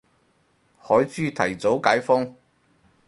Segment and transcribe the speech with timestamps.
[0.79, 2.35] 海珠提早解封